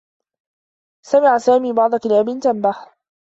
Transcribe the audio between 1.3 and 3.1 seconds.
سامي بعض كلاب تنبح.